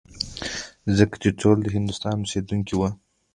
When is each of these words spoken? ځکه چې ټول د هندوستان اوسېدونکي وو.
ځکه 0.97 1.15
چې 1.21 1.29
ټول 1.41 1.57
د 1.61 1.67
هندوستان 1.75 2.15
اوسېدونکي 2.19 2.73
وو. 2.75 2.89